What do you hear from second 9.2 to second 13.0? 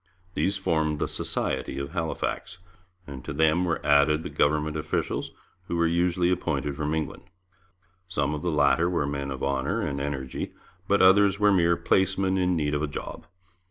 of honour and energy, but others were mere placemen in need of a